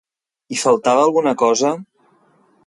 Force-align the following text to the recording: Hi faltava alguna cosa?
Hi 0.53 0.57
faltava 0.61 1.03
alguna 1.09 1.35
cosa? 1.43 1.75